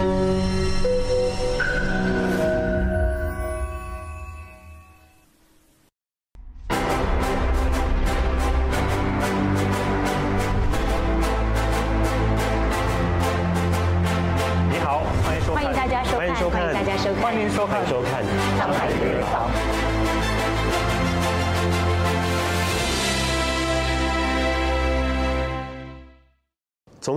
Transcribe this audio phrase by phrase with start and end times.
[0.00, 0.59] 飞。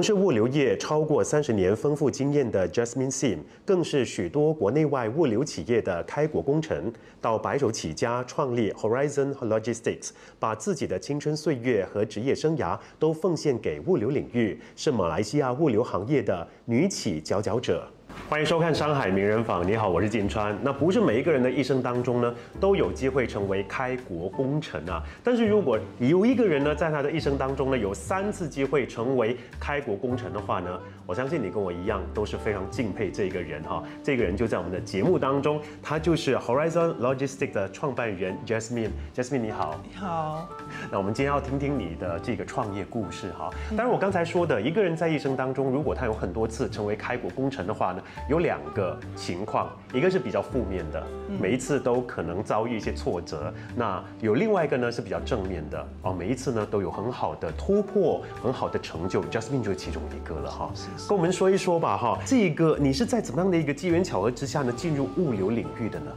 [0.03, 6.91] 是物流业超过三十年丰富经验的 Jasmine Sim，更是许多国内外物流企业的开国功臣。
[7.21, 17.87] 到白手起家创立 Horizon Logistics，把自己的青春岁月和职业生涯都奉献给物流领域，是马来西亚物流行业的女企佼佼者。
[18.29, 20.57] 欢迎收看《山海名人坊》，你好，我是金川。
[20.61, 25.03] 那不是每一个人的一生当中呢，都有机会成为开国功臣啊。
[25.23, 30.79] 但是如果有一个人呢，在他的一生当中呢，有三次机会成为开国功臣的话呢，
[31.13, 33.83] 我相信你跟我一样都是非常敬佩这个人哈。
[34.01, 38.89] 这个人就在我们的节目当中，他就是 Horizon Logistics 的创办人 Jasmine。
[39.13, 39.79] Jasmine 你好。
[39.87, 40.49] 你好，
[40.91, 43.51] 那我们今天要听听你的这个创业故事哈。
[43.77, 51.05] 当然，我刚才说的，一个人在一生当中，如果他有很多次成为开国功臣的话呢，有两个情况，一个是比较负面的，
[51.39, 59.21] 每一次都可能遭遇一些挫折；那有另外一个呢是比较正面的哦，每一次呢都有很好的突破，很好的成就。
[59.25, 60.71] Jasmine 就是其中一个了哈。
[61.07, 66.11] 跟我们说一说吧哈，这个你是在怎么样的一个机缘巧合之下呢进入物流领域的呢？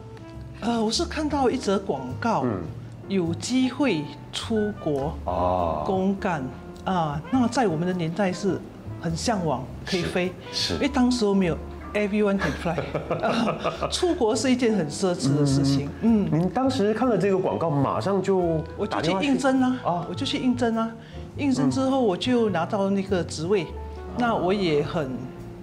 [0.61, 2.62] 呃，我是看到一则广告，嗯。
[3.09, 6.43] 有机会出国哦，公干
[6.84, 8.61] 啊，那在我们的年代是
[9.01, 10.75] 很向往可以飞，是。
[10.75, 11.56] 因为当时候没有
[11.95, 12.75] everyone can fly，
[13.23, 20.06] 啊出国是一件很奢侈的事情，嗯，您当时看了这个广告，马上就我就去应征啊，啊。
[20.11, 20.91] 我就去应征啊，
[21.37, 23.69] 应征之后我就拿到那个职位，
[24.19, 25.11] 那我也很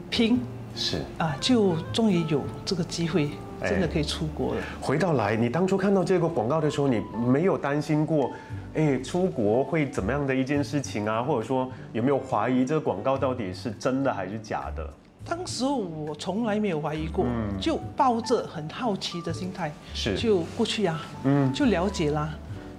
[0.09, 0.39] 拼
[0.75, 1.01] 是。
[1.17, 3.29] 啊，就终于有这个机会，
[3.61, 4.61] 哎真的可以出国了。
[4.81, 8.31] 回到来，你当初看到这个广告的时候，你没有担心过，
[8.73, 11.21] 哎，出国会怎么样的一件事情啊？
[11.21, 14.87] 或者说有没有怀疑这个广告到底是真的还是假的？
[15.25, 17.25] 当时候我从来没有怀疑过，
[17.57, 22.29] 就抱着很好奇的心态，是就过去呀、嗯，就了解啦，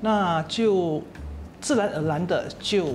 [0.03, 1.03] 那就
[1.59, 2.89] 自然而然的就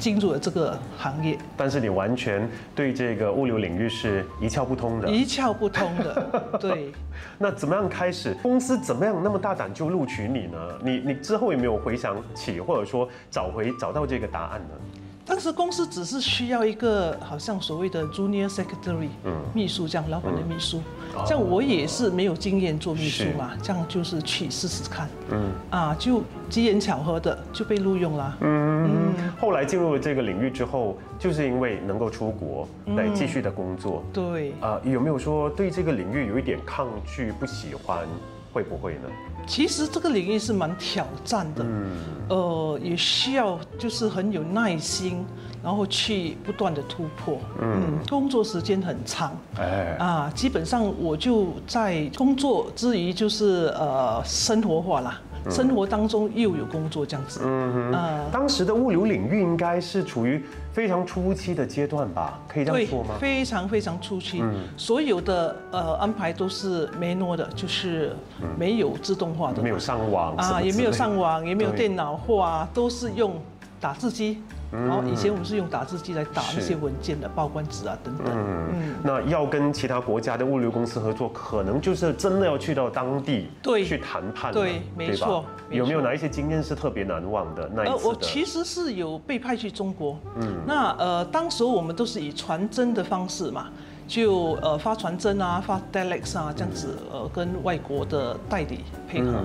[0.00, 5.08] 进入了这个行业，但是你完全对这个物流领域是一窍不通的。
[5.08, 6.90] 一窍不通的， 对。
[7.38, 8.34] 那怎么样开始？
[8.42, 10.58] 公司怎么样那么大胆就录取你呢？
[10.82, 14.99] 你你之后有没有回想起，或者说找回找到这个答案呢？
[15.30, 20.82] 当时公司只是需要一个好像所谓的 junior secretary，嗯秘书这样，老板的秘书。
[21.24, 25.08] 这样我也是没有经验做秘书嘛，这样就是去试试看。
[25.30, 28.36] 嗯，啊，就机缘巧合的就被录用啦。
[28.40, 34.02] 嗯，后来进入了这个领域之后，就是因为能够出国来继续的工作。
[34.12, 38.04] 对，呃，有没有说对这个领域有一点抗拒、不喜欢？
[38.52, 39.08] 会不会呢？
[39.46, 41.90] 其实这个领域是蛮挑战的，嗯
[42.28, 45.24] 呃，也需要就是很有耐心，
[45.62, 47.38] 然后去不断的突破。
[47.60, 49.36] 嗯，工作时间很长。
[49.58, 57.40] 哎，啊，基本上我就在工作之余，就是呃生活化啦，生活当中又有工作这样子。
[57.44, 62.38] 嗯哼，啊，当时的物流领域应该是处于非常初期的阶段吧？
[62.48, 63.14] 可以这样说吗？
[63.20, 64.42] 非常非常初期，
[64.76, 68.14] 所有的呃安排都是 manual 的，就是
[68.58, 73.40] 没有自动化的，没有上网啊，也没有上网，也没有对电脑化，都是用
[73.80, 74.42] 打字机。
[74.72, 78.26] 然后以前我们是用打字机来打那些文件的报关纸啊等等。
[78.28, 87.68] 嗯，那要跟其他国家的物流公司合作，可能就是真的要去到当地对去谈判了，对没错有没有哪一些经验是特别难忘的？
[87.74, 88.08] 那一呃，次的？
[88.08, 93.68] 我其实是有被派去中国，嗯，那呃，当时我们都是以传真的方式嘛，
[94.06, 99.44] 就呃发传真啊，发 d e l e x 啊这样子，呃，跟外国的代理配合。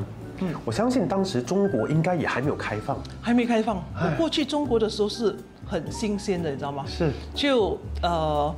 [0.63, 4.09] 我相信当时中国应该也还没有开放，还没开放，哎。
[4.09, 5.35] 我过去中国的时候是
[5.65, 6.83] 很新鲜的，你知道吗？
[6.87, 7.11] 是。
[7.33, 8.53] 就呃，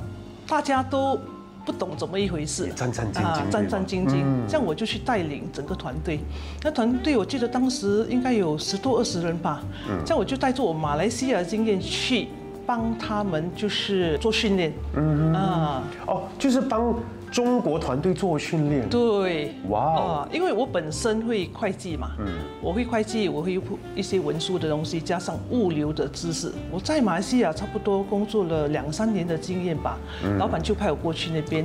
[0.46, 1.18] 大家都
[1.64, 4.24] 不懂怎么一回事，战战兢兢战战兢兢。
[4.46, 6.20] 这样我就去带领整个团队。
[6.62, 9.62] 那团队我记得当时应该有十多二十人吧。
[10.04, 12.28] 这样我就带着我马来西亚的经验去
[12.66, 14.72] 帮他们，就是做训练。
[14.96, 15.32] 嗯。
[15.34, 16.94] 啊，哦，就是帮
[17.30, 18.88] 中国团队做训练。
[18.88, 19.54] 对。
[19.68, 22.26] 哇哦，啊，因为我本身会会计嘛，嗯，
[22.62, 23.60] 我会会计，我会
[23.94, 26.52] 一些文书的东西，加上物流的知识。
[26.70, 31.64] 我在马来西亚差不多工作了两三年的经验吧，嗯老板就派我过去那边，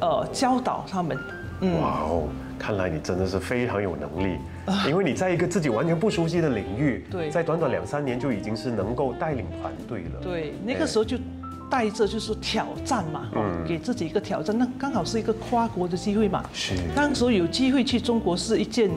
[0.00, 1.18] 呃，教导他们。
[1.60, 2.28] 嗯，哇哦，
[2.58, 4.36] 看来你真的是非常有能力，
[4.88, 10.20] 因为你在一个自己完全不熟悉的领域，对在短短两三年就已经是能够带领团队了。
[10.20, 11.16] 对，那个时候就
[11.72, 16.44] 带着就是挑战嘛，哦，给自己一个挑战，那刚好是一个跨国的机会嘛。
[16.52, 18.90] 是当时有机会去中国是一件。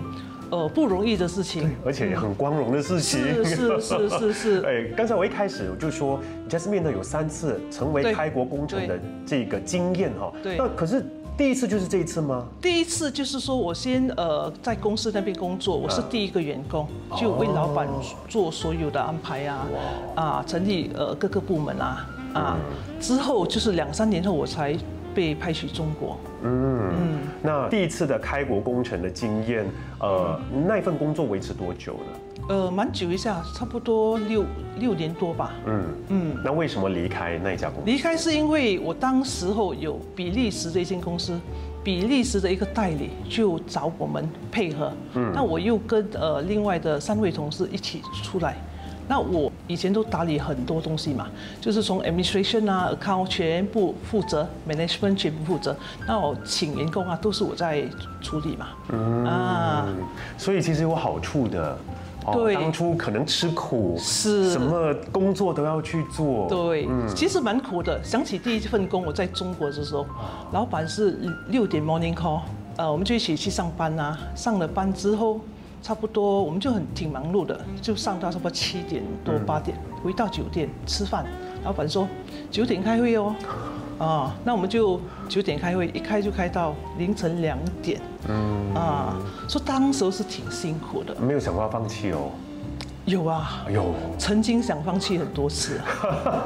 [0.51, 3.19] 呃，不容易的事情，而且也很光荣的事情。
[3.19, 4.62] 是是 是是是。
[4.62, 10.31] 哎，刚才我一开始我就说，Jasmine 呢有三次成为开国功臣的这个经验哈。
[10.44, 10.56] 对。
[10.56, 11.04] 那可是
[11.36, 12.45] 第一次就是这一次吗？
[12.62, 16.88] 第一次就是说我先呃在公司那边工作，我是第一个员工，
[17.18, 17.89] 就为老板
[18.30, 19.68] 做所有的安排啊，
[20.13, 22.58] 啊，成立呃各个部门啊，啊，
[23.00, 24.78] 之后就是两三年后我才。
[25.16, 26.20] 被派去中国。
[26.44, 29.66] 嗯嗯，那第一次的开国工程的经验，
[30.02, 30.38] 呃，
[30.68, 32.46] 那份工作维持多久呢？
[32.50, 34.44] 呃，蛮久一下，差不多六
[34.78, 35.54] 六年多吧。
[35.68, 37.90] 嗯嗯，那为什么离开那一家公司？
[37.90, 41.40] 离开是因为我当时候有比利时的一间公司，
[41.82, 44.92] 比利时的一个代理就找我们配合。
[45.14, 48.58] 嗯，那我又跟呃另外的三位同事一起出来。
[49.07, 51.28] 那我以前都打理很多东西嘛，
[51.62, 55.75] 就是从 administration 啊，account 全部负责，management 全部负责。
[56.07, 57.84] 那我请员工啊，都是我在
[58.22, 58.68] 处理嘛。
[58.90, 59.88] 嗯啊，
[60.38, 61.78] 所以其实有好处的。
[62.34, 66.50] 对，当初可能吃苦，是，什么工作都要去做。
[66.50, 68.04] 对，其实蛮苦的。
[68.04, 70.04] 想起第一份工，我在中国的时候，
[70.51, 71.19] 老板是
[71.50, 72.40] 六点 morning call，
[72.78, 74.18] 呃，我们就一起去上班啊。
[74.34, 75.40] 上了班之后。
[75.86, 81.24] 差不多，我们就很挺忙碌的，就上到差不多七点多八点，回到酒店吃饭。
[81.64, 82.08] 老板说
[82.50, 83.36] 九点开会哦，
[84.00, 85.00] 啊，那我们就
[85.30, 88.02] 九点开会，一开就开到凌晨两点。
[88.28, 89.16] 嗯，啊，
[89.48, 92.32] 说当时是挺辛苦的，没有想过要放弃哦。
[93.06, 93.94] 有啊，有。
[94.18, 95.80] 曾经想放弃很多次，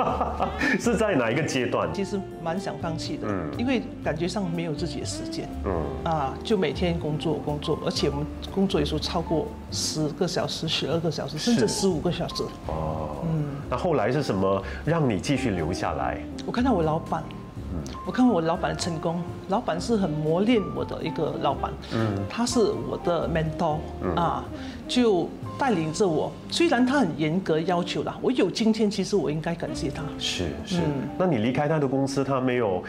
[0.77, 1.87] 是在哪一个阶段？
[1.93, 5.81] 其实蛮想放弃的，嗯，因为感觉上没有自己的时间，嗯。
[6.03, 12.43] 啊，就每天工作工作，而且我们工作有时候超过十个小时、十二个小时，甚至十五个小时。
[12.67, 16.19] 哦，嗯，那后来是什么让你继续留下来？
[16.45, 17.23] 我看到我老板。
[18.05, 22.59] 我看我老板的成功，老板是很磨练我的一个老板，嗯，他是
[22.89, 24.15] 我的 mentor 嗯。
[24.15, 24.43] 啊，
[24.87, 25.29] 就
[25.59, 26.31] 带领着我。
[26.49, 30.01] 虽然他很严格要求啦，我有今天，其实我应该感谢他。
[30.17, 30.79] 是是，
[31.17, 32.81] 那你离开他的公司，他没有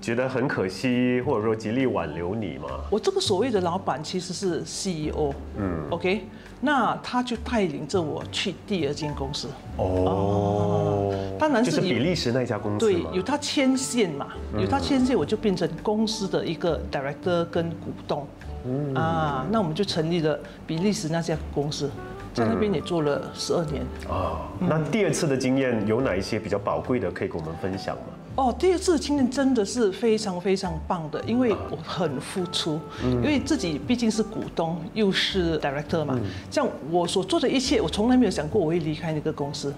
[0.00, 2.68] 觉得很可惜，或者说极力挽留你吗？
[2.90, 6.26] 我这个所谓的老板其实是 CEO，嗯，OK。
[6.62, 9.48] 那他就带领着我去第二间公司
[9.78, 14.26] 哦，当然是比利时那家公司对，有他牵线嘛，
[14.58, 18.26] 有他牵线，我就变成公司的一个 director 跟股东，
[18.66, 21.90] 嗯啊，那我们就成立了比利时那家公司，
[22.34, 24.42] 在那边也做了十二年啊。
[24.58, 28.02] 那第二次的经验有哪一些比较宝贵的可以跟我们分享吗？
[28.36, 36.18] 哦，第二次的经验真的是非常非常棒的，因为我很付出，因为自己毕竟是股东又是 director 嘛，
[36.50, 39.74] 像我所做的一切，我从来没有想过我会离开那个公司。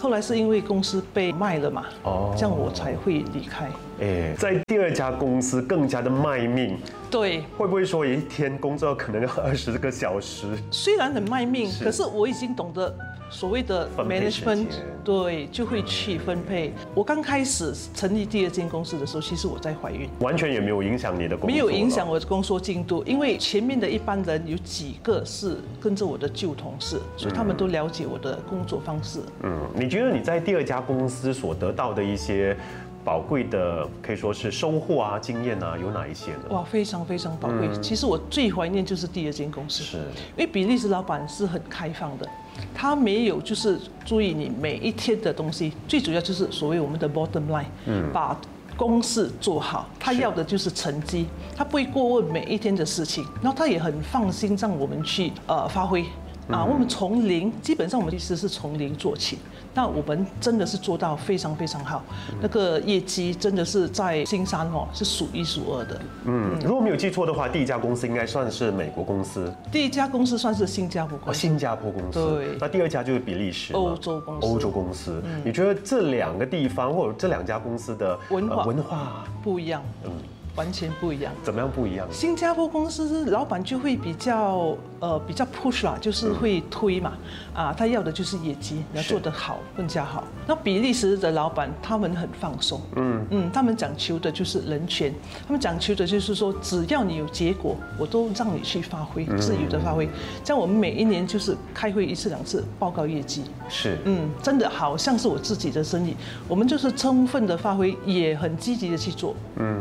[0.00, 3.70] 后来是因为公司被卖了嘛，哦，这样我才会离开。
[4.00, 6.76] 哎，在第二家公司更加的卖命，
[7.10, 10.46] 对，会不会说一天工作可能要二十个小时？
[10.70, 12.94] 虽然很卖命，可是我已经懂得。
[13.30, 14.66] 所谓的 management
[15.02, 16.72] 对，就会去分配。
[16.94, 29.20] 我刚开始成立第二间公司的时候，其实我在怀孕，完全也没有影响你的工作，没有影响我的工作进度，因为前面的一般人有几个是跟着我的旧同事，所以他们都了解我的工作方式。
[29.42, 32.56] 嗯，你觉得你在第二家公司所得到的一些？
[33.04, 36.44] 宝贵的可以说是收获啊，经验啊，有哪一些呢？
[36.48, 37.68] 哇，非常非常宝贵。
[37.82, 42.26] 其实我最怀念就是第二间公司，是，因为比利时老板是很开放的，
[42.74, 48.36] 他没有就是注意你每一天的东西，最主要就是所谓我们的 bottom line，嗯，把
[48.76, 51.26] 公事做好，他要的就是成绩，
[51.56, 56.04] 他不会过问每一天的事情，然后他也很放心让我们去呃发挥。
[56.50, 59.38] 啊，我们从零，基本上我们其实是从零做起。
[59.74, 62.02] 那我们真的是做到非常非常好，
[62.40, 66.00] 那个业绩真的是在新山哦是数一数二的。
[66.24, 69.52] 嗯，如果没有记错的话，第一家公司应该算是美国公司。
[69.72, 71.40] 第一家公司算是新加坡公司。
[71.40, 72.36] 新加坡公司。
[72.36, 72.56] 对。
[72.60, 73.74] 那第二家就是比利时。
[73.74, 74.46] 欧洲公司。
[74.46, 75.22] 欧洲公司。
[75.44, 79.82] 你觉得这两个地方或者这两家公司的文化文化不一样？
[80.04, 80.10] 嗯。
[80.56, 82.06] 完全不一样，怎么样不一样？
[82.10, 87.12] 新加坡公司老板就会比较呃比较 push 啦，就是会推嘛，
[87.52, 90.22] 啊，他要的就是业绩，要做得好更加好。
[90.46, 95.12] 那比利时的老板他们很放松，嗯嗯，他们讲求的就是人权，
[95.44, 100.08] 他们讲求的就是说只要你有结果，我都让你去发挥，自由的发挥。
[100.44, 106.14] 像我们每一年就是开会一次两次报告业绩，是，嗯，真的好像是我自己的生意，
[106.46, 109.74] 我们就是充分的发挥，也很积极的去做，嗯。。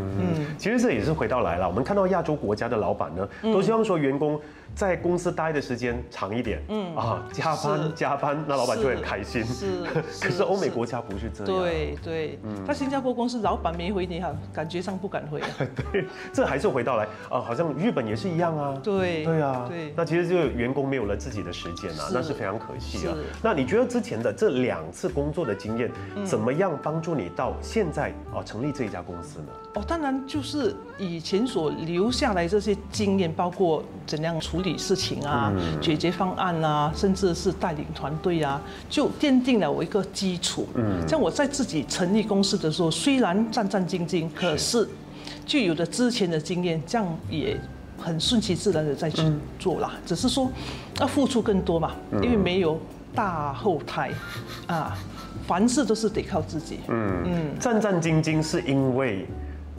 [0.64, 4.40] 其实这也是回到来了，我们看到亚洲国家的老板呢，都希望说员工
[4.76, 9.44] 在公司待的时间长一点，嗯啊，加班加班，那老板就会很开心。
[9.46, 9.84] 是
[10.20, 11.46] 可是欧美国家不是这样。
[11.46, 15.48] 对对，在新加坡公司老板没回你哈，感觉上不敢回啊。
[15.92, 18.80] 对，这还是回到来啊，好像日本也是一样啊。
[18.84, 23.14] 对对啊，对那其实就是员工没有了自己的时间啊，那是非常可惜啊。
[23.42, 29.46] 那你觉得之前的这两次工作的经验，嗯怎么样帮助你到现在啊成立这一家公司呢？
[29.76, 35.52] 哦，当然就是以前所留下来这些经验，包括怎样处理事情啊、
[35.82, 40.68] 解决方案啊，甚至是带领团队啊，就奠定了我一个基础。
[40.76, 44.88] 嗯，像我在自己成立公司的时候，虽然战战兢兢，可是
[45.46, 47.60] 具有的之前的经验，这样也。
[47.96, 49.22] 很顺其自然的再去
[49.58, 50.52] 做啦，只是说
[51.00, 51.92] 要付出更多嘛，
[52.22, 52.78] 因为没有
[53.16, 54.12] 大后台
[54.68, 54.98] 啊，
[55.48, 56.80] 凡事都是得靠自己。
[56.90, 57.24] 嗯。
[57.24, 59.26] 嗯，战战兢兢是因为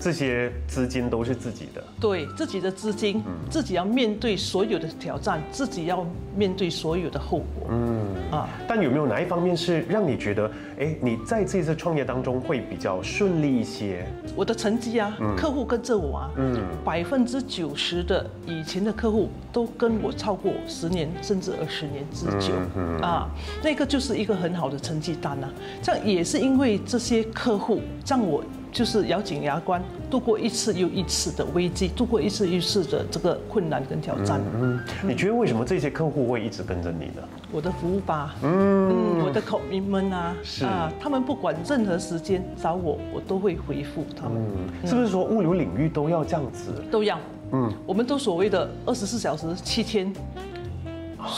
[0.05, 1.83] 这些资金都是自己的。
[1.99, 6.07] 对自己的资金，自己要面对所有的挑战，自己要
[6.37, 7.71] 面对所有的后果。
[7.71, 14.07] 嗯啊，但有没有哪一方面是让你觉得，哎，你在这次创业当中会比较顺利一些？
[14.37, 22.53] 我的成绩啊，客户跟着我啊，嗯，百分之九十的以前的客户都跟我超过十年甚至二十年之久
[23.01, 23.31] 啊，
[23.63, 25.51] 那个就是一个很好的成绩单啊。
[25.81, 28.45] 这样也是因为这些客户让我。
[28.75, 34.41] 就是咬紧牙关度过一次又一次的危机，度过一次又一次的这个困难跟挑战。
[34.61, 37.23] 嗯，你觉得为什么这些客户会一直跟着你呢？
[37.53, 40.65] 我的服务吧，嗯，我的 commitment 啊，是。
[40.65, 44.45] 啊，他们不管任何时间找我，我都会回复他们，
[44.83, 46.73] 嗯，是不是说物流领域都要这样子？
[46.91, 47.17] 都要，
[47.53, 50.13] 嗯，我们都所谓的二十四小时七天，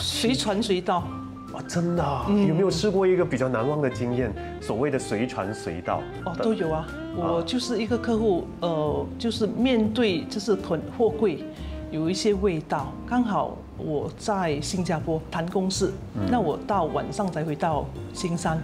[0.00, 1.06] 随传随到。
[1.56, 4.30] 哦，真的啊、嗯有没有试过一个比较难忘的经验？
[4.60, 6.02] 所谓的随传随到。
[6.26, 6.86] 哦，都有啊。
[7.16, 11.42] 我就是一个客户，呃，就是面对就是囤货柜
[11.90, 15.90] 有一些味道，刚好我在新加坡谈公事，
[16.30, 18.60] 那我到晚上才回到新山。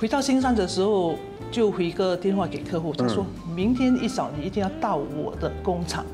[0.00, 1.16] 回到新山的时候，
[1.50, 6.06] 就回个电话给客户，他说明天一早你一定要到我的工厂，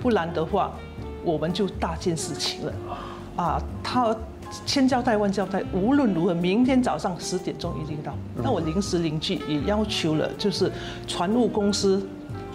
[0.00, 0.72] 不然的话
[1.24, 2.72] 我们就大件事情了。
[3.36, 4.16] 啊，他。
[4.66, 8.14] 千交代万交代，无论如何，明天早上十点钟一定到。
[8.36, 10.70] 那我临时邻居也要求了，就是
[11.06, 12.04] 船务公司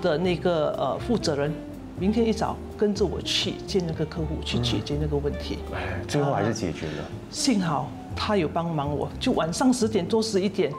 [0.01, 1.51] 的那个呃负责人，
[1.99, 5.59] 明天一早跟着我去见那个客户，去解决那个问题。
[5.73, 7.03] 哎，最后还是解决了。
[7.29, 10.71] 幸好他有帮忙我，就晚上十点多十一点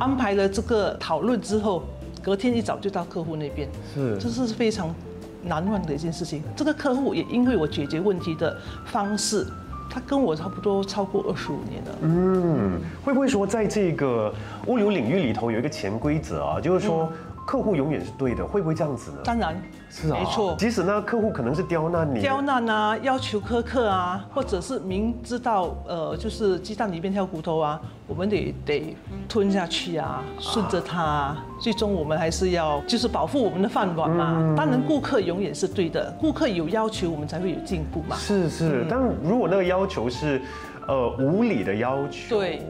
[0.00, 1.82] 安排了这个讨论之后，
[2.22, 3.68] 隔天一早就到客户那边。
[3.94, 4.94] 是，这是非常
[5.42, 6.42] 难忘的一件事情。
[6.56, 9.46] 这个客户也因为我解决问题的方式。
[9.88, 11.98] 他跟我差不多超过二十五年了。
[12.02, 14.32] 嗯，会不会说在这个
[14.66, 16.60] 物流领域里头有一个潜规则啊？
[16.60, 17.12] 就是说
[17.46, 19.18] 客户永远是对的，会不会这样子呢？
[19.24, 19.54] 当然，
[19.90, 20.56] 是啊，没错。
[20.58, 28.96] 即使那客户可能是刁难你，刁难啊，要求苛刻啊，或者是明知道呃，就是鸡蛋里面挑骨头啊，我们得得
[29.28, 31.44] 吞下去啊，顺着它、啊。
[31.60, 34.34] 最终我们还是要就是保护我们的饭碗嘛。
[34.36, 38.16] 嗯、当然，顾客永远是对的，顾客有要求，我们才会有进步嘛。
[38.16, 40.40] 是是，嗯、但如果那个要求是
[40.88, 42.62] 呃无理的要求，对，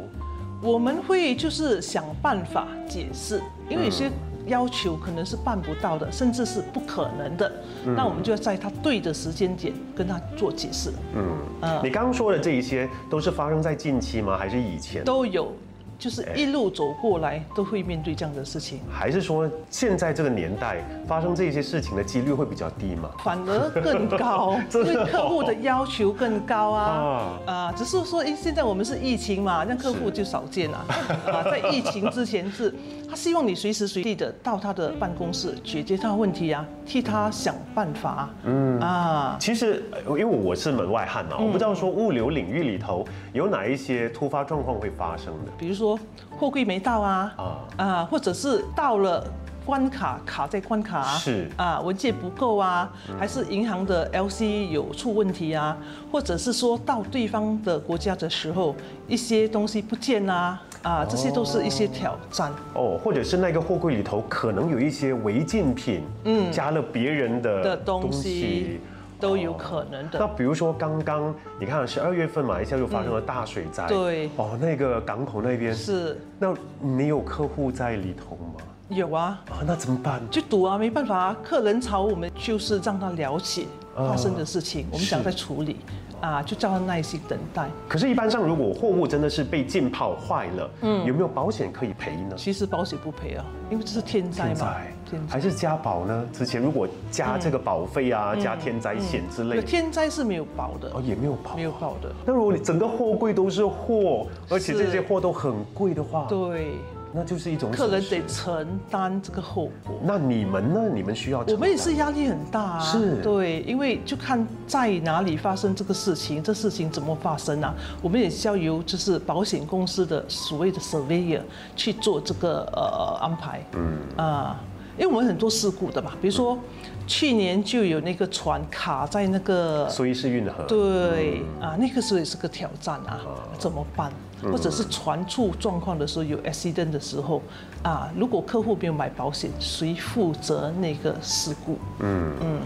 [0.61, 4.11] 我们会就是想办法解释，因为有些。
[4.47, 7.53] 要求可能是办不到的，甚至是不可能的，
[7.87, 10.91] 嗯、那我们就要在他对的时间点跟他做解释。
[11.15, 11.25] 嗯，
[11.61, 14.37] 呃、你刚刚说的这一些都是发生在近期吗？
[14.37, 15.03] 还是以前？
[15.05, 15.53] 都有，
[15.99, 18.81] 就是一路走过来都会面对这样的事情。
[18.91, 23.11] 还是说现在这个年代发生这些事情的几率会比较低吗？
[23.23, 26.99] 反而更高， 因为客户的要求更高啊。
[26.99, 30.79] 哦啊，只是说，哎，现在我们是疫情嘛，让客户就少见了。
[31.27, 32.75] 啊，在疫情之前是。
[33.15, 38.29] 他希望你随时随地的到他的办公室解决他的问题啊，替他想办法。
[38.43, 45.97] 嗯啊，其实因为我是门外汉嘛，我不知道说物流领域里头有哪一些突发状况会发生的，比如说
[46.29, 49.25] 货柜没到啊，啊啊，或者是到了。
[49.65, 55.77] 关卡卡在关卡是啊，文件不够啊，还是银行的 LC 有出问题啊，
[56.13, 58.77] 或者是说到对方的国家的时候，
[59.09, 68.81] 一些东西不见啊，啊，这些都是一些挑战哦，或者是那个货柜里头可能有一些违禁品，嗯，加了别人的的东西。
[69.21, 70.19] 都有可能的。
[70.19, 76.21] 那比如说刚刚你看十二月份马来西亚又发生了大水灾，对，哦，那个港口那边是。
[76.39, 78.61] 那你有客户在里头吗？
[78.95, 79.41] 有啊。
[79.51, 80.21] 啊，那怎么办？
[80.31, 81.37] 就赌啊，没办法啊。
[81.43, 85.77] 客人吵我们，就是让他了解发生的事情，我们想再处理。
[86.21, 87.69] 啊，就叫他耐心等待。
[87.87, 92.35] 可是，一般上如果货物真的是被浸泡坏了，嗯，有没有保险可以赔呢？
[92.35, 94.75] 其实保险不赔啊，因为这是天灾嘛，
[95.05, 96.25] 天灾还是加保呢？
[96.33, 102.11] 之前如果加这个保费啊，加天灾险之类的，天灾是没有保的哦，也没有保，没有保的。
[102.25, 106.77] 那如果你整个货柜都是货，而且这些货都很贵的话，对。
[107.15, 109.95] 那就是一种客人得承担这个后果。
[110.03, 110.81] 那你们呢？
[110.93, 111.45] 你们需要？
[111.47, 112.81] 我们也是压力很大啊。
[112.81, 113.23] 是。
[113.23, 117.73] 对，因为就看在哪里发生这个事情，这事情怎么发生啊？
[118.03, 121.43] 我们也需要由就是保险公司的所谓的 surveyor
[121.77, 123.65] 去做这个呃安排。
[123.77, 123.99] 嗯。
[124.17, 124.61] 啊，
[124.97, 126.59] 因为我们很多事故的嘛，比如说。
[127.07, 133.21] 去年就有那个船卡在那个苏伊士运河，对啊，那个时候也是个挑战啊，
[133.59, 134.11] 怎么办？
[134.41, 137.43] 或者是船出状况的时候有 accident 的时候
[137.83, 141.77] 啊，如果客户没有买保险，谁负责那个事故？
[142.01, 142.61] 嗯嗯，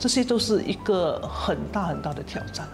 [0.00, 2.66] 这些都是一个很大很大的挑战。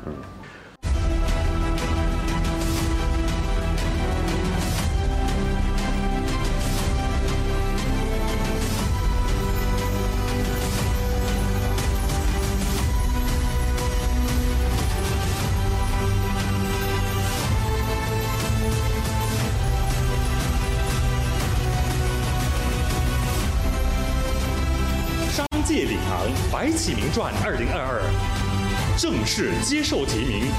[26.52, 30.50] 白起名传二零二二正式接受提名。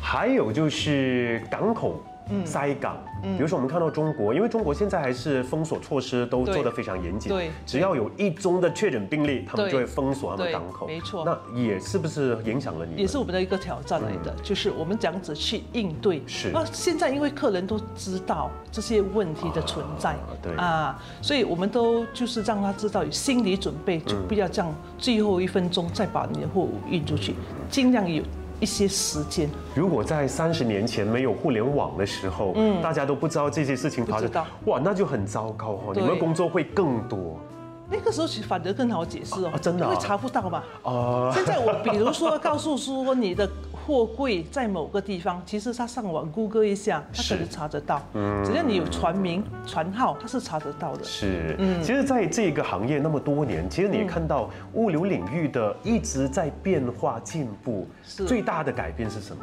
[0.00, 2.02] 还有就是港口。
[2.44, 11.24] 塞港，比如说我们看到中国，因为中国现在还是封锁措施都做得非常严谨，对，只要有一宗的确诊病例，他们就会封锁他们港口，没错。
[11.24, 13.02] 那也是不是影响了你？
[13.02, 16.22] 也是我们的一个挑战来的，就是我们这样子去应对。
[16.26, 16.50] 是。
[16.52, 27.34] 那现在因为客人都知道这些问题的存在，对啊，所以我们都就是让他知道有心理准备，就不要这样最后一分钟再把你的货物运出去，
[27.68, 28.22] 尽量有。
[28.60, 29.48] 一些时间。
[29.74, 34.30] 如果在三十年前没有互联网的时候，嗯，大家都不知道这些事情发生，
[34.66, 37.38] 哇，那就很糟糕哦，你们工作会更多。
[37.92, 40.62] 那个时候其实反而更好解释哦，真的，因为查不到嘛。
[40.84, 41.30] 哦。
[41.34, 43.50] 现在我比如说告诉说你的。
[43.90, 48.00] 货柜在某个地方，其实他上网 Google 一下，他可能查得到。
[48.14, 51.02] 嗯，只要你有船名、船号，他是查得到的。
[51.02, 57.88] 是，嗯，其实在这个行业那么多年，其实你看到物流领域的一直在变化进步。
[58.04, 58.24] 是。
[58.26, 59.42] 最大的改变是什么？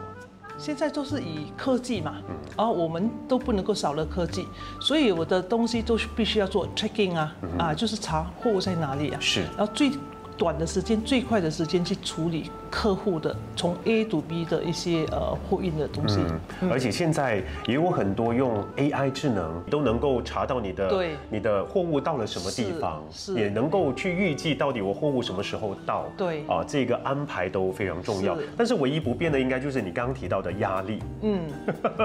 [0.57, 2.15] 现在都是以科技嘛，
[2.55, 4.47] 然后我们都不能够少了科技，
[4.79, 9.19] 所以我的东西都是必须要做 checking 啊，啊，就是查货物在哪里啊。
[9.19, 9.41] 是。
[9.57, 9.91] 然后最。
[10.37, 16.19] 短的时间，最快的时间去处理客户的从 A 到 B 的一些呃货运的东西。
[16.61, 26.05] 嗯，而且现在也有很多用 AI 智能都能够查到你的对你的货物到了什么地方，是也能够去预计到底我货物什么时候到。
[26.15, 28.37] 对啊，这个安排都非常重要。
[28.55, 30.99] 但是唯一不变的应该就是你刚刚提到的压力。
[31.23, 31.41] 嗯，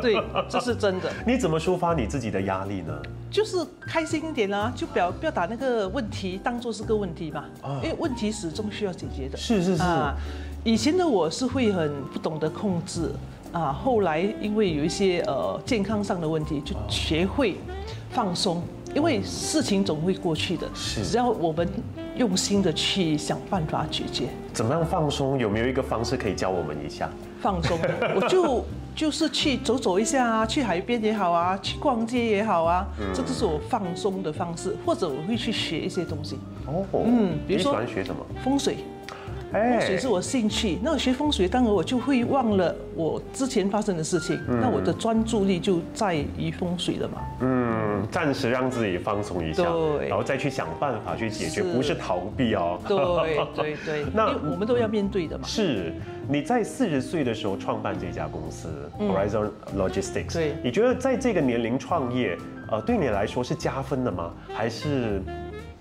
[0.01, 0.17] 对，
[0.49, 1.13] 这是真的。
[1.27, 2.99] 你怎么抒发你自己的压力呢？
[3.31, 7.45] 就是开心一点啊，就不要不要把那个问题当做是个问题嘛。
[7.61, 8.22] 啊，因为问题。
[8.23, 10.15] 其始终需要解决的，是是是啊。
[10.63, 13.11] 以前的我是会很不懂得控制
[13.51, 17.57] 啊，后来因为有一些呃健康上的问题，就学会
[18.11, 18.63] 放松。
[18.95, 21.69] 因为事情总会过去的，是只要我们
[22.17, 24.29] 用心的去想办法解决。
[24.53, 25.37] 怎么样放松？
[25.37, 27.11] 有没有一个方式可以教我们一下？
[27.41, 27.77] 放松，
[28.15, 34.77] 我就就是去走走一下啊，去海边也好啊，去逛街也好啊，这就是我放松的方式。
[34.85, 36.39] 或者我会去学一些东西。
[36.67, 38.25] 哦，嗯，比如说喜欢学什么？
[38.45, 38.77] 风水。
[39.53, 47.19] 风水是我兴趣，那我学风水，当然我就会忘了我之前发生的事情，那我的专注力就在于风水了嘛。
[47.41, 52.81] 嗯，暂时让自己放松一下，对，然后再去想办法去解决，不是逃避哦。
[52.89, 52.97] 对
[53.55, 55.45] 对对， 那我们都要面对的嘛。
[55.47, 55.93] 是，
[56.29, 62.39] 你在四十岁的时候创办这家公司 Horizon Logistics，对，你觉得在这个年龄创业，
[62.71, 64.33] 呃，对你来说是加分的吗？
[64.55, 65.23] 还是？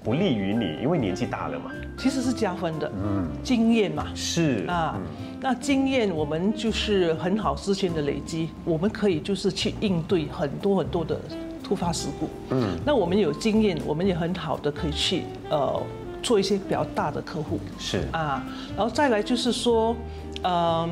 [0.03, 1.71] 不利于你，因为年纪大了嘛。
[1.97, 4.07] 其实是加分的，嗯，经验嘛。
[4.15, 4.97] 是啊，
[5.39, 11.19] 那经验我们就是很好之前的累积，我们可以就是去应对很多很多的
[11.63, 12.27] 突发事故。
[12.49, 15.79] 嗯，那我们有经验，我们也很好的可以去呃
[16.23, 17.59] 做一些比较大的客户。
[17.77, 18.43] 是啊，
[18.75, 19.95] 然后再来就是说，
[20.43, 20.89] 嗯，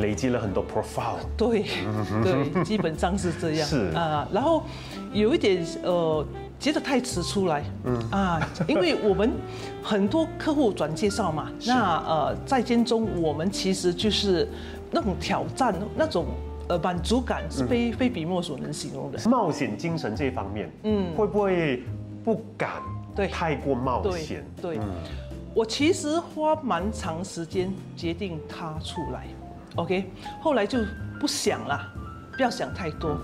[0.00, 1.18] 累积了很多 profile。
[1.36, 1.64] 对，
[2.24, 3.68] 对，基本上是这样。
[3.68, 4.64] 是啊，然后
[5.12, 6.26] 有一点呃。
[6.58, 8.10] 接得太迟出来，嗯。
[8.10, 9.30] 啊，因为我们
[9.82, 14.48] 很多客户转介绍嘛， 那呃在间中我们其实就是
[14.90, 16.26] 那种挑战，那种
[16.68, 19.18] 呃满足感是非非笔墨所能形容的。
[19.30, 21.82] 冒险精神这方面，嗯，会不会
[22.24, 22.70] 不敢
[23.14, 24.44] 对太过冒对险？
[24.60, 24.78] 对，
[25.54, 29.26] 我其实花蛮长时间决定他出来
[29.76, 30.78] ，OK，后来就
[31.20, 31.80] 不想了，
[32.36, 33.16] 不要想太多，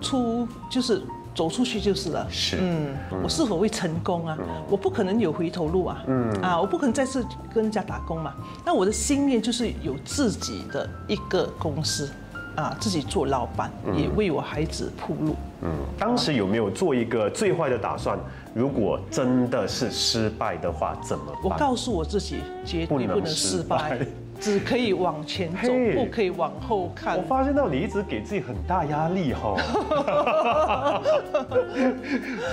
[0.00, 1.02] 出就是
[1.34, 2.26] 走出去就是了。
[2.30, 4.38] 是嗯，我是否会成功啊？
[4.68, 8.34] 我不可能有回头路啊，嗯啊，我不可能再次跟人家打工嘛。
[8.64, 12.10] 那我的心愿就是有自己的一个公司，
[12.56, 15.34] 啊，自己做老板，也为我孩子铺路。
[15.62, 18.18] 嗯，当时有没有做一个最坏的打算？
[18.54, 21.42] 如果真的是失败的话，怎么办？
[21.44, 23.98] 我告诉我自己，绝对不能失败，
[24.42, 27.22] 只可以往前走，嘿不可以往后看我。
[27.22, 29.54] 发现到你一直给自己很大压力哈，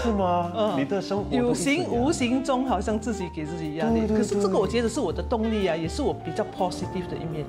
[0.04, 0.75] 是吗？
[0.78, 4.02] 你的生活有形无形中，好像自己给自己压力。
[4.02, 7.43] 对对可是这对个我觉得是我的动力啊，也是我比较 positive 的一面。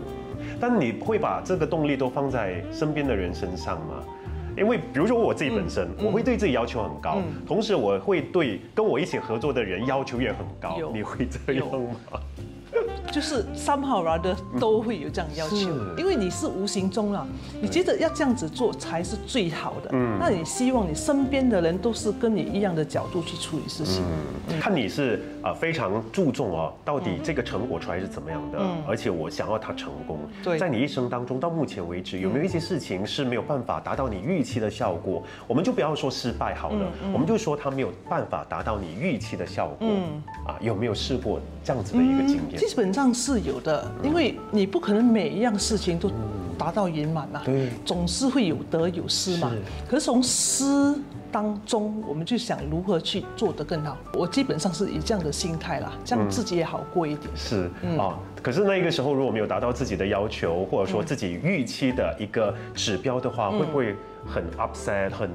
[0.59, 4.03] 但你会把这个动力都放在身边的人身上吗？
[4.57, 10.79] 因为比如说我自己本身，嗯我会对自己要求很高，同时我会对跟我一起合作的人要求也很高。
[10.95, 12.21] 你会这样吗？
[13.11, 15.57] 就是 somehow or other 都会有这样要求，
[15.97, 17.27] 因为你是无形中啊，
[17.61, 19.91] 你觉得要这样子做才是最好的。
[19.93, 24.03] 嗯，那你希望你身边的人都是跟你一样的角度去处理事情。
[24.03, 30.19] 嗯看你是啊非常注重哦，到底这个成果出来是怎么样的，嗯而且我想要它成功。
[30.43, 35.23] 对在你一生当中到目前为止，有没有一些事情是没有办法达到你预期的效果？
[35.47, 39.77] 我们就不要说失败好了，嗯我们就说它没有办法达到你预期的效果。
[39.81, 42.60] 嗯啊，有没有试过这样子的一个经验？
[42.61, 46.11] 基本上是有的，因为你不可能每一样事情都
[46.59, 47.71] 达到圆满嘛，对。
[47.87, 49.51] 总是会有得有失嘛。
[49.89, 50.95] 可是从失
[51.33, 53.97] 当中，我们就想如何去做得更好。
[54.13, 57.31] 我基本上是以这样的心态啦，这样自己也好过一点。
[57.35, 57.99] 是嗯。
[57.99, 63.33] 啊，可是那个时候如果没有达到自己的要求，或者说自己预期的一个指标的嗯。
[63.33, 63.97] 话，会不会
[64.27, 65.31] 很 upset，很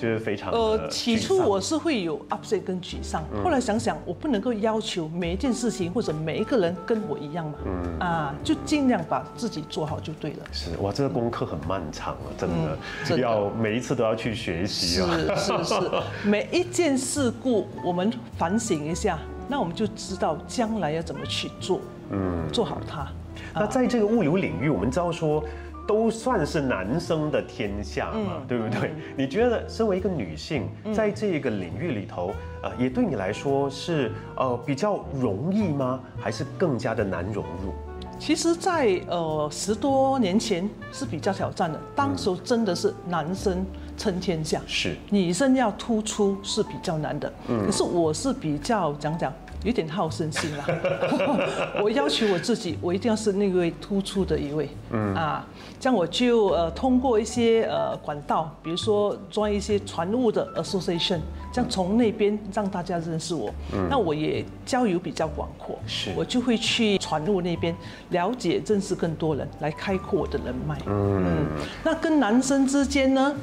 [0.00, 10.38] 就是非常呃，起初我是会有 upset 跟沮丧，后来想想，我不能够要求每一件事情或者每一个人跟我一样嘛，嗯啊，就尽量把自己做好就对了。
[10.52, 15.10] 是哇，这个功课很漫长啊，真的，嗯真的要每一次都要去学习啊。
[15.36, 15.74] 是是是，
[16.26, 21.78] 每一件事故我们反省一下，那我们就知道将来要怎么去做，
[22.10, 23.06] 嗯，做好它。
[23.52, 25.44] 那在这个物流领域，我们知道说。
[25.86, 28.92] 都算是男生的天下嘛，嗯对不对？
[29.16, 36.00] 你觉得身为一个女性，在这个领域里头，呃，也对你来说是呃比较容易吗？
[36.18, 37.72] 还是更加的难融入？
[38.18, 43.64] 其实在，呃十多年前是比较挑战的，当时候真的是男生
[43.96, 47.32] 撑天下，是女生要突出是比较难的。
[47.64, 49.32] 可是我是比较讲讲。
[49.62, 50.64] 有点好胜心啦，
[51.82, 55.14] 我要求我自己，我一定要是那位突出的一位，嗯。
[55.14, 55.46] 啊，
[55.78, 61.20] 这样我就呃通过一些呃管道，比如说 join 一些船务的 association，
[61.52, 63.52] 这样从那边让大家认识我，
[63.90, 66.10] 那我也交友比较广阔，是。
[66.16, 67.74] 我就会去船务那边
[68.10, 70.78] 了解、认识更多人，来开阔我的人脉。
[70.86, 71.46] 嗯，
[71.84, 73.34] 那跟男生之间呢？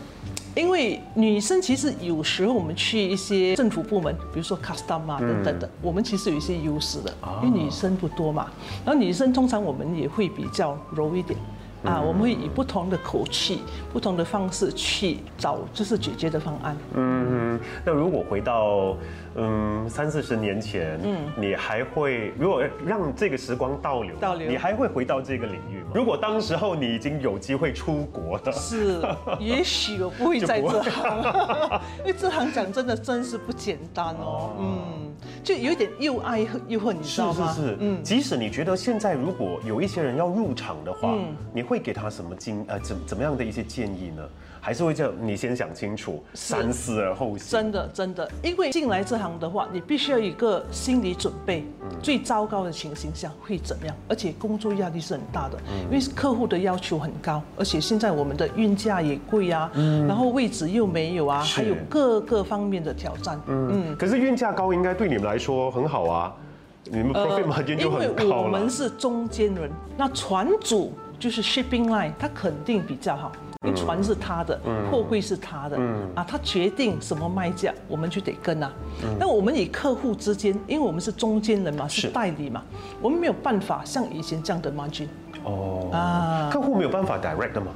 [0.57, 8.47] 因为女生其实有时候我们去一些政府部门，比如说 custom 啊等等的，我们其实有一些优势的，因为女生不多嘛。
[8.83, 11.39] 然后女生通常我们也会比较柔一点。
[11.83, 13.61] 啊，我们会以不同的口气、
[13.93, 16.75] 不同的方式去找就是解决的方案。
[16.95, 18.97] 嗯，那如果回到
[19.35, 25.91] 嗯三四十年前，嗯，你还会如果让这个时光倒流，倒流你还会回到这个领域吗？
[25.93, 28.99] 如果当时候你已经有机会出国了，是，
[29.39, 31.23] 也许我不会在这行，
[31.99, 34.51] 因为这行讲真的真是不简单哦。
[34.59, 35.06] 嗯，
[35.47, 37.53] 就有点又爱又恨，你知是道吗？
[37.53, 44.27] 是是，嗯，即使你觉得现在如果有一些人要入场的话，嗯你会给他什么经呃怎怎么样的一些建议呢？
[44.67, 47.47] 还是会叫你先想清楚，三思而后行。
[47.49, 51.63] 真的真的，因为进来这行的话，你必须要有一个心理准备，
[52.03, 53.95] 最糟糕的情形下会怎么样？
[54.09, 55.57] 而且工作压力是很大的，
[55.89, 59.71] 因为客户的要求很高，而且现在我们的运价也贵啊，
[60.05, 61.61] 然后位置又没有啊，是。
[61.61, 63.39] 还有各个方面的挑战。
[63.47, 66.35] 嗯，可是运价高应该对你们来说很好啊，
[66.83, 68.69] 你们 profit margin 就呃因为很高了我们。
[68.69, 73.31] 是中间人，那船主就是 shipping line，他肯定比较好，
[73.65, 75.77] 因为船是他的，嗯货柜是他的，
[76.13, 78.71] 啊，他决定什么卖价，我们就得跟啊。
[79.19, 82.61] 那我们与客户之间，因为我们是中间人嘛，是是代理嘛，
[83.01, 85.07] 我们没有办法像以前这样的 margin。
[85.43, 87.71] 哦啊客户没有办法 direct 的吗？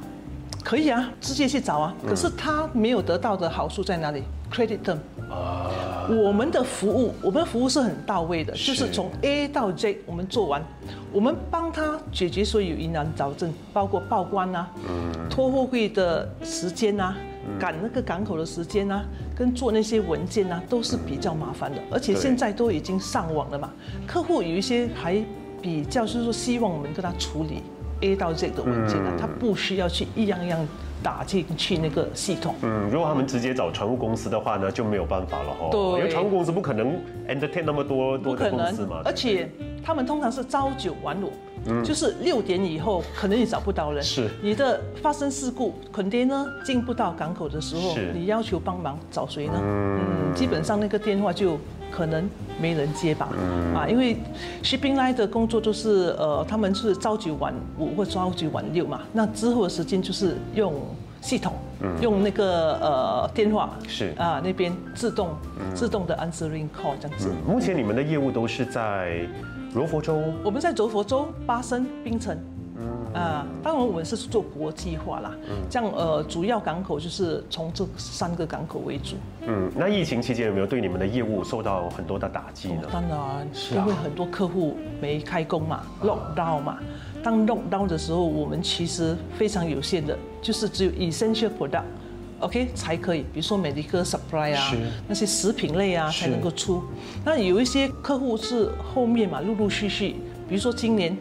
[0.62, 1.94] 可以啊，直接去找啊。
[2.06, 4.98] 可是他没有得到的好处在哪里？credit term
[5.32, 5.70] 啊。
[6.10, 10.60] 我们的服务，我们的服务是很到位的，就是从 A 到 J 我们做完，
[11.12, 14.68] 我们帮他解决所有疑难杂症，包括报关啊、
[15.30, 17.16] 拖货柜的时间啊、
[17.56, 19.04] 赶那个港口的时间啊，
[19.36, 21.80] 跟做那些文件啊，都是比较麻烦的。
[21.88, 23.70] 而且现在都已经上网了嘛，
[24.04, 25.24] 客户有一些还
[25.62, 27.62] 比较就是说希望我们跟他处理
[28.00, 30.66] A 到 Z 的文件啊，他不需要去一样一样。
[31.02, 32.54] 打进去那个系统。
[32.62, 35.68] 嗯，如果他们直接找船务公司的话呢，就没有办法了哈。
[35.70, 36.94] 对，因为船务公司不可能
[37.28, 39.02] entertain 那么多多的公司嘛。
[39.04, 39.50] 而且
[39.84, 41.32] 他们通常是朝九晚五，
[41.84, 44.02] 就是六点以后可能你找不到人。
[44.02, 44.28] 是。
[44.42, 49.54] 你的发生事故，肯定呢进不到港口的时候，你要求帮忙找谁呢？
[49.56, 51.58] 嗯，基本上那个电话就。
[51.94, 52.26] 可能
[52.58, 53.28] 没人接吧，
[53.74, 54.16] 啊，因为
[54.62, 60.72] shipping line 的工作就是呃，他们是朝九晚五或朝九晚六嘛，那之后的时间就是用
[61.20, 61.52] 系统，
[62.00, 65.36] 用那个呃电话是啊那边自动
[65.74, 67.28] 自动的 answering call 这样子。
[67.46, 69.28] 目前你们的业务都是在
[69.74, 70.22] 罗佛州？
[70.44, 72.36] 我们在柔佛州、巴生、槟城。
[73.14, 75.34] 啊，当然我们是做国际化啦，
[75.68, 79.16] 这样呃，主要港口就是从这三个港口为主。
[79.46, 82.88] 嗯，那疫情期间有没有对你们的业务受到很多的打击呢？
[82.90, 86.78] 当然是，因为很多客户没开工嘛，lockdown 嘛。
[87.22, 91.50] 当 lockdown 的时候，我们其实非常有限的，就是只有 essential
[92.42, 94.72] product，OK 才可以，比如说 medical supply 啊，
[95.06, 96.82] 那些食品类啊才能够出。
[97.24, 100.16] 那有一些客户是后面嘛，陆陆续续，
[100.48, 101.16] 比如说今年。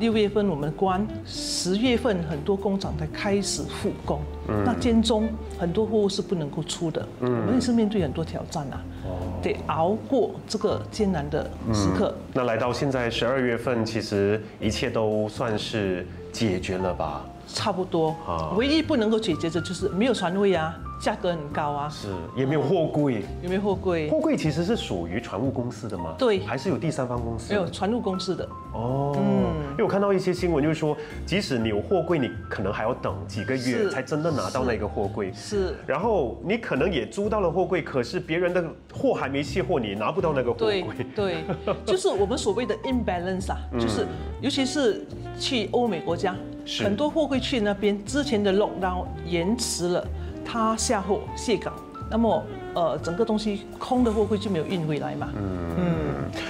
[0.00, 4.20] 六月份我们关，十月份很多工厂才开始复工。
[4.48, 7.06] 嗯，那间中很多货物是不能够出的。
[7.20, 8.82] 嗯，我们也是面对很多挑战啊。
[9.04, 12.12] 哦，得熬过这个艰难的时刻。
[12.32, 17.24] 那来到现在十二月份，其实一切都算是解决了吧？
[17.46, 18.14] 差不多。
[18.26, 20.74] 啊，唯一不能够解决的就是没有船位啊。
[21.00, 24.08] 价格很高啊，是也没有货柜，有没有货柜？
[24.08, 26.14] 货柜其实是属于船务公司的吗？
[26.16, 27.52] 对，还是有第三方公司？
[27.52, 29.12] 没有船务公司的哦。
[29.16, 35.32] 嗯，因为我看到一些新闻，就是说，即使你有货柜，你可能还要等几个月才真的拿到那个货柜。
[35.34, 35.74] 是。
[35.86, 40.84] 然后你可能也租到了货柜，可是别人的货还没卸货，你拿不到那个货柜。
[41.14, 41.36] 对，
[41.86, 44.06] 就是我们所谓的 imbalance 啊，就是
[44.40, 45.06] 尤其是
[45.38, 46.36] 去欧美国家，
[46.84, 50.06] 很多货柜去那边之前的 lockdown 延迟了。
[50.44, 51.72] 他下货卸港，
[52.10, 55.28] 那么呃，整个东西空的货柜就没有运回来嘛。
[55.36, 55.94] 嗯嗯。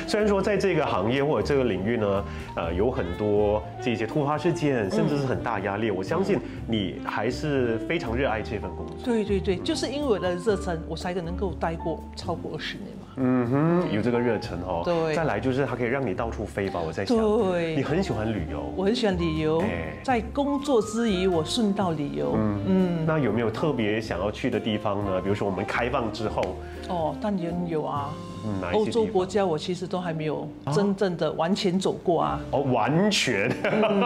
[0.06, 8.96] 虽然说在这个行业或者这个领域呢，呃，有很多这些突发事件，甚至是很大压力，我相信你还是非常热爱这份工作。
[9.04, 12.88] 对对对，就是因为我的热忱，我才能够待过超过二十年。
[13.16, 14.82] 嗯哼，有这个热忱哦。
[14.84, 15.14] 对。
[15.14, 17.16] 再来就是它可以让你到处飞吧，我在想。
[17.16, 17.76] 对。
[17.76, 18.72] 你很喜欢旅游。
[18.76, 19.62] 我很喜欢旅游。
[20.02, 22.32] 在工作之余，我顺道旅游。
[22.36, 23.06] 嗯嗯。
[23.06, 25.20] 那有没有特别想要去的地方呢？
[25.20, 26.56] 比如说我们开放之后。
[26.88, 28.10] 哦，当然有啊。
[28.72, 32.40] 欧洲国家我其实都还没有真正的完全走过啊。
[32.50, 33.50] 哦，完全。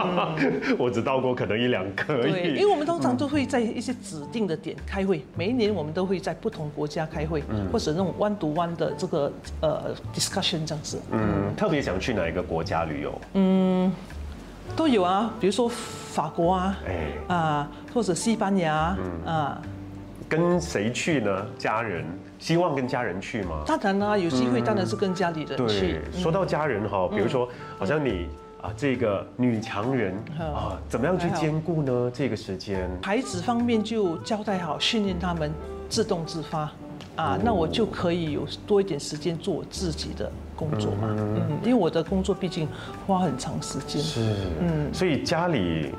[0.77, 2.21] 我只到过可能一两个。
[2.21, 10.99] 对，因为我们通常都会在一些指定的点开会，每一年我们都会在不同国家开会，或者那种弯独弯的这个呃 discussion 这样子。
[11.11, 13.21] 嗯，特别想去哪一个国家旅游？
[13.33, 13.91] 嗯，
[14.75, 18.95] 都有啊，比如说法国啊，哎啊，或者西班牙
[19.25, 19.61] 啊。
[20.29, 21.45] 跟谁去呢？
[21.57, 22.05] 家人
[22.37, 23.63] 希望跟家人去吗？
[23.65, 26.01] 当然啦，有机会当然是跟家里人去。
[26.11, 27.47] 说到家人哈，比如说，
[27.79, 28.27] 好像你
[28.61, 32.11] 啊，这个女强人啊，怎么样去兼顾呢？
[32.13, 35.51] 这个时间，孩子方面就交代好，训练他们
[35.87, 36.69] 自动自发
[37.15, 41.07] 啊，那我就可以有多一点时间做我自己的工作嘛。
[41.17, 42.67] 嗯，因为我的工作毕竟
[43.05, 44.01] 花很长时间。
[44.01, 45.93] 是，嗯，所以家里。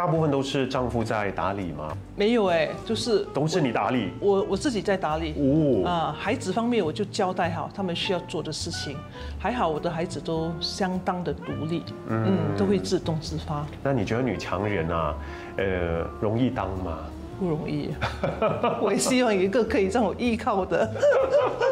[0.00, 1.94] 大部分都是丈夫在打理吗？
[2.16, 4.08] 没有哎，就是都是你打理。
[4.18, 5.34] 我我自己在打理。
[5.36, 5.86] 哦。
[5.86, 8.96] 啊，孩子方面我就交代好他们需要做的事情。
[9.38, 13.66] 还好我的孩子都相当的独立，嗯，都会自动自发。
[13.82, 15.14] 那你觉得女强人啊，
[15.58, 17.00] 呃，容易当吗？
[17.38, 17.90] 不容易。
[18.80, 20.90] 我也希望有一个可以让我依靠的。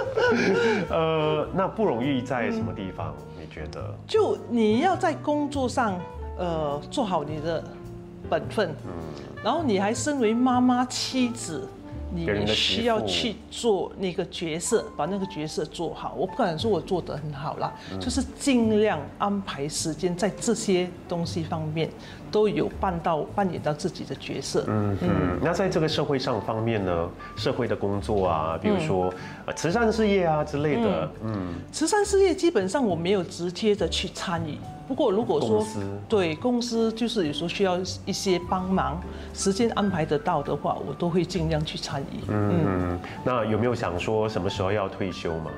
[0.90, 3.14] 呃，那不容易在什么地方？
[3.40, 3.82] 你觉得？
[4.06, 5.98] 就你要在工作上，
[6.36, 7.64] 呃，做好你的。
[8.28, 8.74] 本分，
[9.42, 11.68] 然后你还身为妈妈妻子，
[12.12, 16.14] 你需要去做那个角色，把那个角色做好。
[16.16, 21.90] 我不敢说我做得很好啦，就是尽量安排时间在这些东西方面
[22.30, 24.64] 都有扮到扮演到自己的角色。
[24.66, 29.12] 嗯嗯，那在这个社会上方面呢，社会的工作啊，比如说
[29.46, 39.00] 呃慈善事业啊之类的，嗯，慈善事业基本上我没有直接的去参与，不过如果说公对公司就是有时候需要一些帮忙，
[39.34, 42.20] 时间安排得到的话，我都会尽量去参与。
[42.28, 45.50] 嗯，那有没有想说什么时候要退休嘛？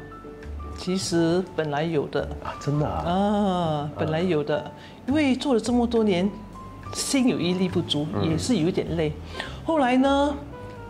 [0.79, 2.23] 其实本来有的。
[2.43, 4.71] 啊，真的啊，啊，本来有的，
[5.07, 6.31] 因为做了这么多年，
[6.93, 9.13] 心有余力不足，也是有一点累。
[9.65, 10.35] 后来呢，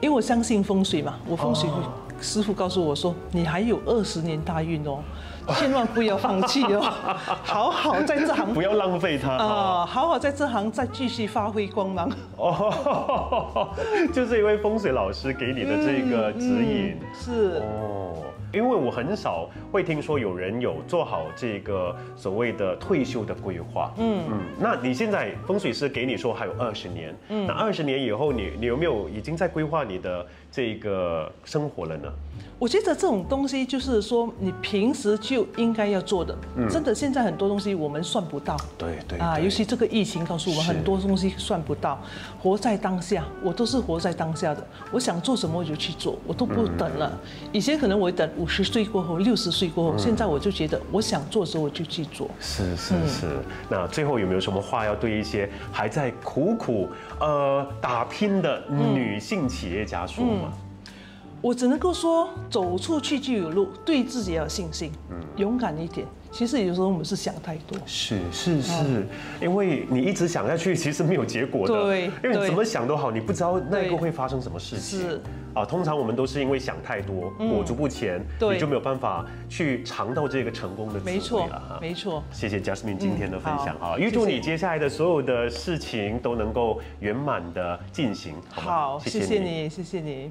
[0.01, 1.69] 因为我相信风水嘛，我风水
[2.21, 4.99] 师傅告诉我说，你还有二十年大运哦，
[5.55, 6.81] 千万不要放弃哦，
[7.43, 9.87] 好好在这行不要浪费它啊、啊。
[9.87, 12.11] 好好在这行再继续发挥光芒。
[12.37, 13.69] 哦，
[14.13, 16.97] 就是一位风水老师给你的这个指引。
[17.19, 18.13] 是，哦，
[18.53, 23.93] 因为我很少会听说有人有做好这个所谓的退休的规划。
[23.99, 32.09] 嗯嗯，那你现在风水师给你说还有二十年，嗯，那二十年以后你你有没有已经在规划你的这个生活了呢？
[32.59, 36.37] 我觉得这种东西就是说，你平时就应该要做的。
[36.57, 38.55] 嗯真的，现在很多东西我们算不到。
[38.77, 41.99] 对对啊，尤其这个疫情告诉我们很多东西算不到，
[42.39, 44.67] 活在当下，我都是活在当下的。
[44.91, 47.19] 我想做什么我就去做，我都不等了。
[47.51, 52.31] 以前可能我等五十岁过后、六十岁过后，现在我就觉得我想做的时候我就去做。
[52.41, 53.27] 是是是。
[53.69, 56.89] 那最后有没有什么话要对一些还在苦苦
[57.21, 60.53] 呃打拼的女性企业家说吗？
[61.43, 64.93] 我只能够说，走出去就有路，对自己要有信心，
[65.37, 66.07] 勇敢一点。
[66.31, 67.77] 其实有时候我们是想太多。
[67.87, 69.07] 是是是，
[69.41, 71.75] 因为你一直想下去，其实没有结果的。
[71.75, 75.01] 对因为你怎么想都好，你不知道那一个对会发生什么事情。
[75.01, 75.21] 是
[75.55, 81.79] 啊，通常我们都是因为想太多，裹足不前，对你就没有办法去尝到这个成功的滋味了哈。
[81.81, 82.23] 没错。
[82.31, 88.35] 谢谢 Jasmine 今天的分享好啊，预祝你接下来的所有的事情都能够圆满的进行？
[88.51, 90.31] 好，谢谢你，谢谢你。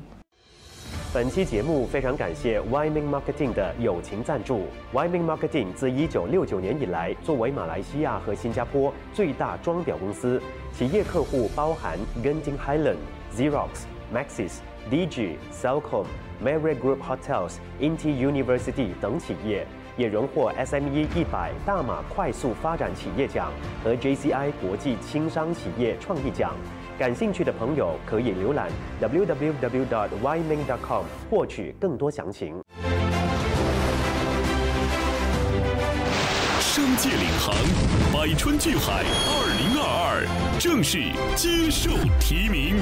[1.11, 4.67] 本期节目非常感谢 Wyman Marketing 的友情赞助。
[4.93, 10.39] Wyman Marketing 自1969年以来，作为马来西亚和新加坡最大装裱公司，
[10.71, 12.97] 企业客户包含 Genting Highland、
[13.35, 14.59] Xerox、Maxis、
[14.91, 19.65] DG、c e l c o m Mary Group Hotels、Inti University 等企业。
[19.97, 23.51] 也荣获 SME 一百大马快速发展企业奖
[23.83, 26.55] 和 JCI 国际轻商企业创意奖。
[26.99, 28.69] 感兴趣的朋友可以浏览
[29.01, 32.61] www.yming.com 获取更多详情。
[36.59, 37.55] 商界领航，
[38.13, 40.27] 百川聚海，二零二二
[40.59, 40.99] 正式
[41.37, 42.75] 接受提名。